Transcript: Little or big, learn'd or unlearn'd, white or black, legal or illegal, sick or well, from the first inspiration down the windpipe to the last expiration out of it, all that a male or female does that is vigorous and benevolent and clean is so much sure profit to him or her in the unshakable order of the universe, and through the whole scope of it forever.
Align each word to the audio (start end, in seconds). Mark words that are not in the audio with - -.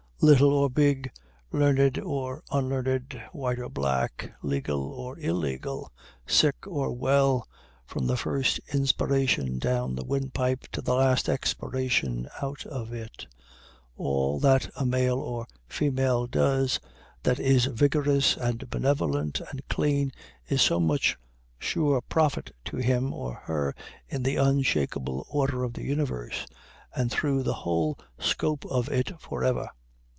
Little 0.23 0.53
or 0.53 0.69
big, 0.69 1.09
learn'd 1.51 1.97
or 1.97 2.43
unlearn'd, 2.51 3.19
white 3.31 3.57
or 3.57 3.69
black, 3.69 4.31
legal 4.43 4.93
or 4.93 5.17
illegal, 5.17 5.91
sick 6.27 6.67
or 6.67 6.91
well, 6.91 7.47
from 7.87 8.05
the 8.05 8.15
first 8.15 8.59
inspiration 8.71 9.57
down 9.57 9.95
the 9.95 10.05
windpipe 10.05 10.67
to 10.73 10.81
the 10.83 10.93
last 10.93 11.27
expiration 11.27 12.29
out 12.39 12.67
of 12.67 12.93
it, 12.93 13.25
all 13.97 14.39
that 14.41 14.69
a 14.75 14.85
male 14.85 15.17
or 15.17 15.47
female 15.67 16.27
does 16.27 16.79
that 17.23 17.39
is 17.39 17.65
vigorous 17.65 18.37
and 18.37 18.69
benevolent 18.69 19.41
and 19.49 19.67
clean 19.69 20.11
is 20.47 20.61
so 20.61 20.79
much 20.79 21.17
sure 21.57 21.99
profit 21.99 22.51
to 22.65 22.77
him 22.77 23.11
or 23.11 23.33
her 23.45 23.73
in 24.07 24.21
the 24.21 24.35
unshakable 24.35 25.25
order 25.31 25.63
of 25.63 25.73
the 25.73 25.83
universe, 25.83 26.45
and 26.93 27.09
through 27.09 27.41
the 27.41 27.53
whole 27.65 27.97
scope 28.19 28.63
of 28.67 28.87
it 28.87 29.19
forever. 29.19 29.67